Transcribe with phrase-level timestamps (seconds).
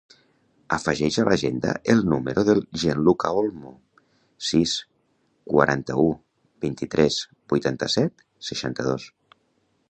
[0.75, 3.73] Afegeix a l'agenda el número del Gianluca Olmo:
[4.47, 4.73] sis,
[5.53, 6.07] quaranta-u,
[6.67, 7.21] vint-i-tres,
[7.55, 9.09] vuitanta-set, seixanta-dos.